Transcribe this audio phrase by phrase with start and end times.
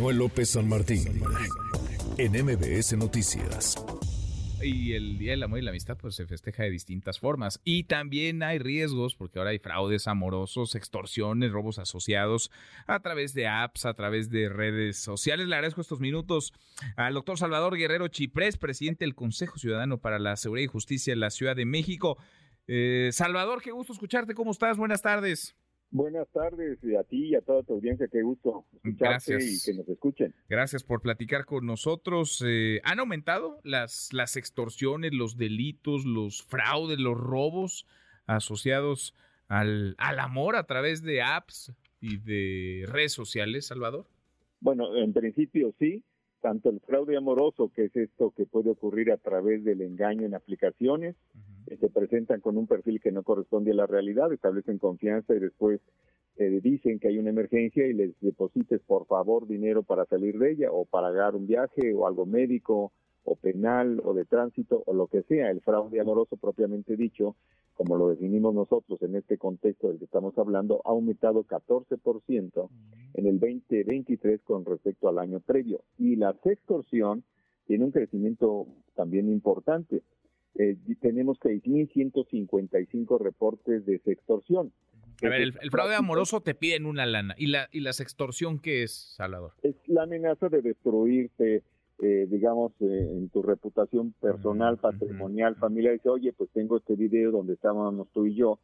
[0.00, 1.22] Manuel López San Martín,
[2.16, 3.74] en MBS Noticias.
[4.62, 7.60] Y el Día del Amor y la Amistad pues se festeja de distintas formas.
[7.64, 12.50] Y también hay riesgos porque ahora hay fraudes amorosos, extorsiones, robos asociados
[12.86, 15.46] a través de apps, a través de redes sociales.
[15.46, 16.54] Le agradezco estos minutos
[16.96, 21.20] al doctor Salvador Guerrero Chiprés, presidente del Consejo Ciudadano para la Seguridad y Justicia en
[21.20, 22.16] la Ciudad de México.
[22.66, 24.32] Eh, Salvador, qué gusto escucharte.
[24.32, 24.78] ¿Cómo estás?
[24.78, 25.54] Buenas tardes.
[25.92, 29.88] Buenas tardes a ti y a toda tu audiencia, qué gusto escucharte y que nos
[29.88, 30.34] escuchen.
[30.48, 32.44] Gracias por platicar con nosotros.
[32.46, 37.88] Eh, ¿Han aumentado las, las extorsiones, los delitos, los fraudes, los robos
[38.26, 39.16] asociados
[39.48, 44.06] al, al amor a través de apps y de redes sociales, Salvador?
[44.60, 46.04] Bueno, en principio sí,
[46.40, 50.34] tanto el fraude amoroso, que es esto que puede ocurrir a través del engaño en
[50.34, 51.16] aplicaciones,
[51.76, 55.80] se presentan con un perfil que no corresponde a la realidad, establecen confianza y después
[56.36, 60.52] eh, dicen que hay una emergencia y les deposites por favor dinero para salir de
[60.52, 62.92] ella o para pagar un viaje o algo médico
[63.24, 65.50] o penal o de tránsito o lo que sea.
[65.50, 67.36] El fraude amoroso propiamente dicho,
[67.74, 72.68] como lo definimos nosotros en este contexto del que estamos hablando, ha aumentado 14%
[73.14, 75.82] en el 2023 con respecto al año previo.
[75.98, 77.24] Y la extorsión
[77.66, 80.02] tiene un crecimiento también importante.
[80.56, 84.72] Eh, tenemos 6.155 reportes de sextorsión.
[85.22, 87.34] A ver, el, fraude amoroso te piden una lana.
[87.36, 89.52] ¿Y la, ¿Y la sextorsión qué es, Salvador?
[89.62, 91.62] Es la amenaza de destruirte,
[92.02, 95.94] eh, digamos, eh, en tu reputación personal, patrimonial, familiar.
[95.94, 98.58] Dice, oye, pues tengo este video donde estábamos tú y yo,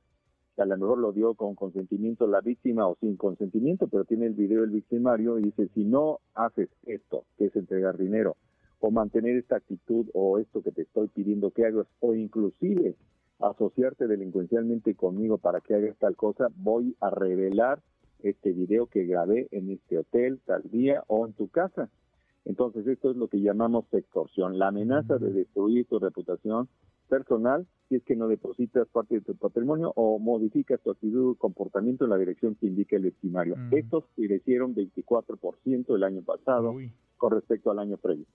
[0.54, 4.26] que a lo mejor lo dio con consentimiento la víctima o sin consentimiento, pero tiene
[4.26, 8.36] el video del victimario y dice, si no haces esto, que es entregar dinero,
[8.80, 12.94] o mantener esta actitud o esto que te estoy pidiendo que hagas, o inclusive
[13.40, 17.82] asociarte delincuencialmente conmigo para que hagas tal cosa, voy a revelar
[18.22, 21.90] este video que grabé en este hotel tal día o en tu casa.
[22.44, 26.68] Entonces, esto es lo que llamamos extorsión, la amenaza de destruir tu reputación
[27.08, 31.34] personal si es que no depositas parte de tu patrimonio o modificas tu actitud o
[31.36, 33.56] comportamiento en la dirección que indica el victimario.
[33.70, 36.74] Estos crecieron 24% el año pasado
[37.16, 38.26] con respecto al año previo.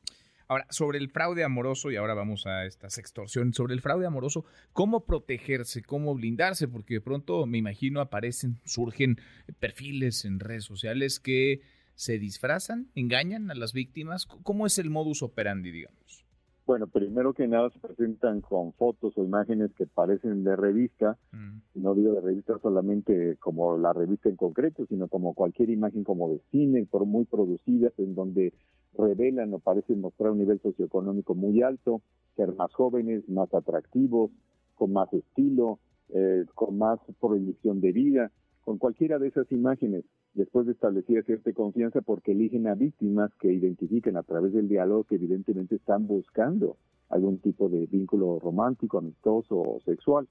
[0.52, 4.44] Ahora, sobre el fraude amoroso, y ahora vamos a estas extorsiones, sobre el fraude amoroso,
[4.74, 6.68] ¿cómo protegerse, cómo blindarse?
[6.68, 9.16] Porque de pronto, me imagino, aparecen, surgen
[9.62, 11.62] perfiles en redes sociales que
[11.96, 14.26] se disfrazan, engañan a las víctimas.
[14.26, 16.26] ¿Cómo es el modus operandi, digamos?
[16.66, 21.60] Bueno, primero que nada se presentan con fotos o imágenes que parecen de revista, mm.
[21.76, 26.30] no digo de revista solamente como la revista en concreto, sino como cualquier imagen como
[26.30, 28.54] de cine, por muy producidas, en donde
[28.98, 32.02] revelan o parecen mostrar un nivel socioeconómico muy alto,
[32.36, 34.32] ser más jóvenes, más atractivos,
[34.76, 35.80] con más estilo,
[36.10, 38.32] eh, con más proyección de vida,
[38.64, 43.52] con cualquiera de esas imágenes, después de establecer cierta confianza, porque eligen a víctimas que
[43.52, 46.78] identifiquen a través del diálogo que evidentemente están buscando
[47.10, 50.28] algún tipo de vínculo romántico, amistoso o sexual.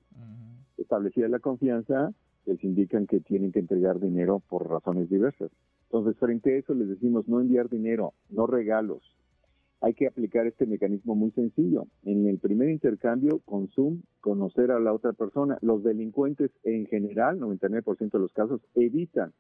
[0.79, 2.13] Establecida la confianza,
[2.47, 5.51] les indican que tienen que entregar dinero por razones diversas.
[5.93, 9.03] Entonces, frente a eso les decimos no enviar dinero, no regalos.
[9.81, 11.87] Hay que aplicar este mecanismo muy sencillo.
[12.05, 15.59] En el primer intercambio, consum, conocer a la otra persona.
[15.63, 19.33] Los delincuentes en general, 99% de los casos, evitan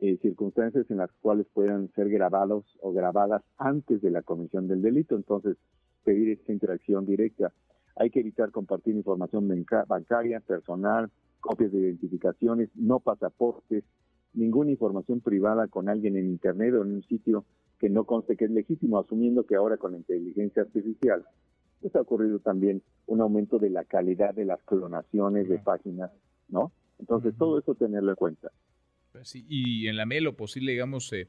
[0.00, 4.80] eh, circunstancias en las cuales puedan ser grabados o grabadas antes de la comisión del
[4.80, 5.14] delito.
[5.14, 5.58] Entonces,
[6.04, 7.52] pedir esta interacción directa.
[7.96, 9.46] Hay que evitar compartir información
[9.86, 11.10] bancaria, personal,
[11.40, 13.84] copias de identificaciones, no pasaportes,
[14.34, 17.44] ninguna información privada con alguien en Internet o en un sitio
[17.78, 21.24] que no conste que es legítimo, asumiendo que ahora con la inteligencia artificial
[21.80, 26.12] pues ha ocurrido también un aumento de la calidad de las clonaciones de páginas,
[26.48, 26.70] ¿no?
[27.00, 28.52] Entonces, todo eso tenerlo en cuenta.
[29.10, 31.26] Pues y en la medida lo posible, digamos, eh,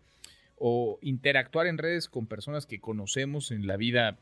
[0.58, 4.20] o interactuar en redes con personas que conocemos en la vida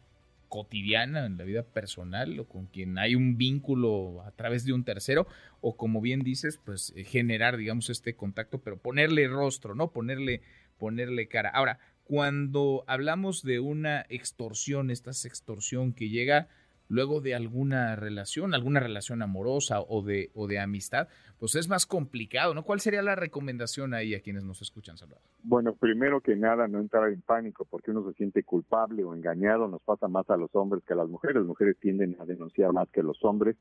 [0.51, 4.83] cotidiana, en la vida personal, o con quien hay un vínculo a través de un
[4.83, 5.25] tercero,
[5.61, 9.93] o como bien dices, pues eh, generar, digamos, este contacto, pero ponerle rostro, ¿no?
[9.93, 10.41] Ponerle,
[10.77, 11.49] ponerle cara.
[11.51, 16.49] Ahora, cuando hablamos de una extorsión, esta extorsión que llega
[16.91, 21.07] luego de alguna relación, alguna relación amorosa o de, o de amistad,
[21.39, 22.63] pues es más complicado, ¿no?
[22.63, 25.23] ¿Cuál sería la recomendación ahí a quienes nos escuchan, Salvador?
[25.41, 29.69] Bueno, primero que nada, no entrar en pánico porque uno se siente culpable o engañado,
[29.69, 32.73] nos pasa más a los hombres que a las mujeres, las mujeres tienden a denunciar
[32.73, 33.55] más que los hombres,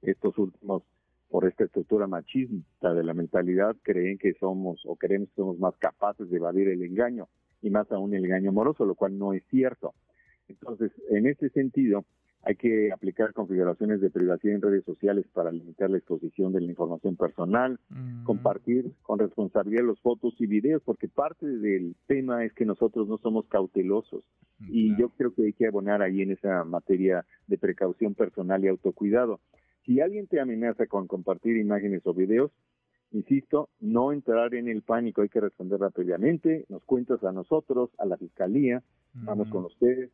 [0.00, 0.82] estos últimos
[1.28, 5.76] por esta estructura machista de la mentalidad, creen que somos o creemos que somos más
[5.76, 7.28] capaces de evadir el engaño
[7.60, 9.92] y más aún el engaño amoroso, lo cual no es cierto.
[10.48, 12.04] Entonces, en este sentido,
[12.44, 16.66] hay que aplicar configuraciones de privacidad en redes sociales para limitar la exposición de la
[16.66, 18.24] información personal, mm.
[18.24, 23.18] compartir con responsabilidad los fotos y videos, porque parte del tema es que nosotros no
[23.18, 24.24] somos cautelosos.
[24.68, 28.68] Y yo creo que hay que abonar ahí en esa materia de precaución personal y
[28.68, 29.40] autocuidado.
[29.84, 32.52] Si alguien te amenaza con compartir imágenes o videos,
[33.10, 38.06] insisto, no entrar en el pánico, hay que responder rápidamente, nos cuentas a nosotros, a
[38.06, 38.84] la fiscalía,
[39.14, 40.10] vamos con ustedes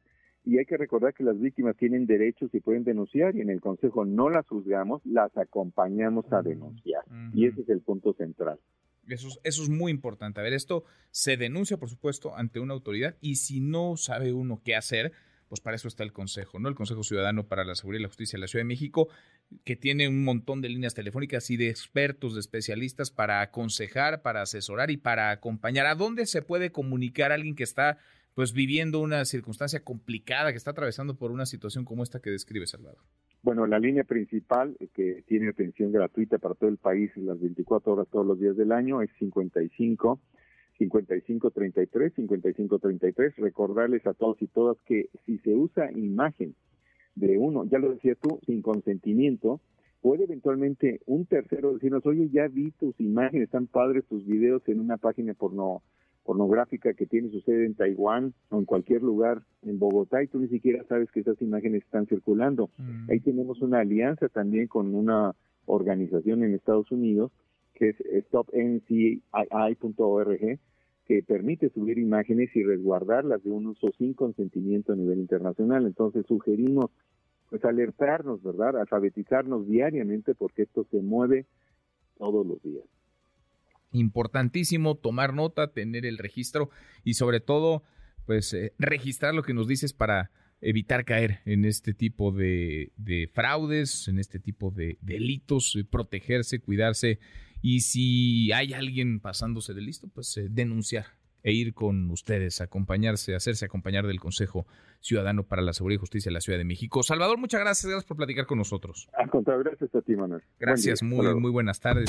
[0.49, 3.61] y hay que recordar que las víctimas tienen derechos y pueden denunciar y en el
[3.61, 7.03] Consejo no las juzgamos, las acompañamos a denunciar.
[7.35, 8.59] Y ese es el punto central.
[9.07, 10.41] Eso es, eso es muy importante.
[10.41, 14.63] A ver, esto se denuncia, por supuesto, ante una autoridad y si no sabe uno
[14.65, 15.13] qué hacer,
[15.51, 16.71] pues para eso está el Consejo, ¿no?
[16.71, 19.09] El Consejo Ciudadano para la Seguridad y la Justicia de la Ciudad de México,
[19.65, 24.41] que tiene un montón de líneas telefónicas y de expertos, de especialistas para aconsejar, para
[24.41, 25.85] asesorar y para acompañar.
[25.85, 27.99] ¿A dónde se puede comunicar alguien que está
[28.39, 32.69] pues viviendo una circunstancia complicada, que está atravesando por una situación como esta que describe
[32.69, 33.01] Salvador?
[33.43, 37.95] Bueno, la línea principal eh, que tiene atención gratuita para todo el país las 24
[37.95, 40.21] horas todos los días del año es 55
[40.79, 43.37] 55 33 55 33.
[43.39, 46.55] Recordarles a todos y todas que si se usa imagen
[47.17, 49.61] de uno, ya lo decías tú, sin consentimiento,
[50.01, 54.79] puede eventualmente un tercero decirnos, oye, ya vi tus imágenes, están padres tus videos en
[54.79, 55.83] una página porno
[56.29, 60.39] pornográfica que tiene su sede en Taiwán o en cualquier lugar en Bogotá y tú
[60.39, 62.69] ni siquiera sabes que esas imágenes están circulando.
[62.77, 63.11] Mm.
[63.11, 65.35] Ahí tenemos una alianza también con una
[65.65, 67.33] organización en Estados Unidos
[67.73, 67.97] que es
[68.27, 69.31] stopncii.org
[71.07, 75.87] que permite subir imágenes y resguardarlas de un uso sin consentimiento a nivel internacional.
[75.87, 76.91] Entonces sugerimos
[77.49, 78.77] pues alertarnos, ¿verdad?
[78.77, 81.47] Alfabetizarnos diariamente porque esto se mueve
[82.19, 82.85] todos los días
[83.93, 86.71] importantísimo tomar nota, tener el registro
[87.05, 87.85] y sobre todo,
[88.27, 90.31] pues eh, registrar lo que nos dices para
[90.61, 92.93] evitar caer en este tipo de,
[93.33, 97.19] fraudes, en este tipo de delitos, eh, protegerse, cuidarse
[97.63, 101.07] y si hay alguien pasándose de listo, pues eh, denunciar
[101.45, 104.67] e ir con ustedes, acompañarse, hacerse acompañar del Consejo
[105.01, 107.03] Ciudadano para la Seguridad y Justicia de la Ciudad de México.
[107.05, 109.09] Salvador, muchas gracias, gracias por platicar con nosotros.
[109.13, 110.43] Al contrario, gracias a ti, Manuel.
[110.59, 112.09] Gracias, muy, muy buenas tardes